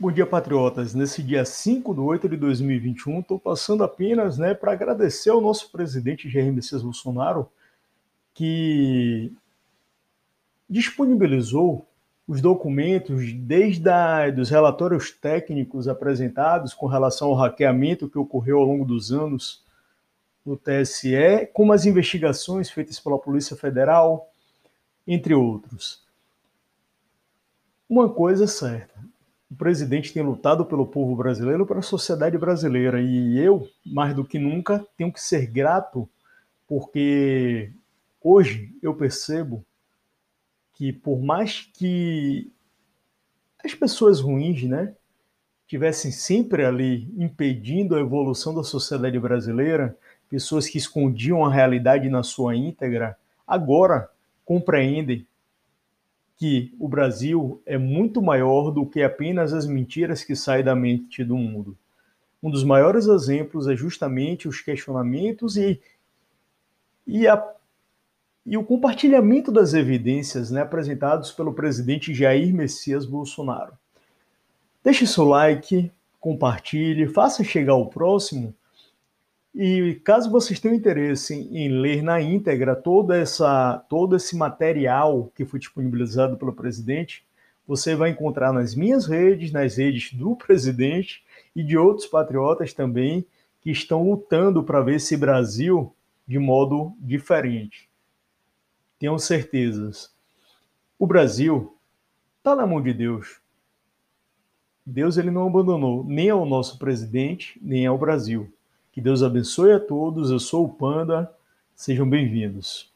[0.00, 0.94] Bom dia, patriotas.
[0.94, 5.70] Nesse dia 5 de 8 de 2021, estou passando apenas né, para agradecer ao nosso
[5.70, 7.50] presidente Jair Messias Bolsonaro,
[8.32, 9.30] que
[10.66, 11.86] disponibilizou
[12.26, 18.64] os documentos, desde a, dos relatórios técnicos apresentados com relação ao hackeamento que ocorreu ao
[18.64, 19.62] longo dos anos
[20.46, 24.30] no TSE, como as investigações feitas pela Polícia Federal,
[25.06, 26.02] entre outros.
[27.86, 28.89] Uma coisa é certa,
[29.50, 33.02] o presidente tem lutado pelo povo brasileiro, para a sociedade brasileira.
[33.02, 36.08] E eu, mais do que nunca, tenho que ser grato,
[36.68, 37.72] porque
[38.22, 39.64] hoje eu percebo
[40.74, 42.50] que, por mais que
[43.62, 44.94] as pessoas ruins, né,
[45.66, 49.96] tivessem sempre ali impedindo a evolução da sociedade brasileira,
[50.28, 54.08] pessoas que escondiam a realidade na sua íntegra, agora
[54.44, 55.26] compreendem
[56.40, 61.22] que o Brasil é muito maior do que apenas as mentiras que saem da mente
[61.22, 61.76] do mundo.
[62.42, 65.78] Um dos maiores exemplos é justamente os questionamentos e,
[67.06, 67.46] e, a,
[68.46, 73.74] e o compartilhamento das evidências né, apresentados pelo presidente Jair Messias Bolsonaro.
[74.82, 78.54] Deixe seu like, compartilhe, faça chegar ao próximo
[79.54, 85.44] e caso vocês tenham interesse em ler na íntegra toda essa, todo esse material que
[85.44, 87.26] foi disponibilizado pelo presidente,
[87.66, 93.26] você vai encontrar nas minhas redes, nas redes do presidente e de outros patriotas também
[93.60, 95.94] que estão lutando para ver esse Brasil
[96.26, 97.90] de modo diferente.
[98.98, 100.14] Tenham certezas.
[100.98, 101.76] O Brasil
[102.38, 103.40] está na mão de Deus.
[104.86, 108.52] Deus ele não abandonou nem ao nosso presidente, nem ao Brasil.
[109.00, 110.30] Que Deus abençoe a todos.
[110.30, 111.32] Eu sou o Panda.
[111.74, 112.92] Sejam bem-vindos.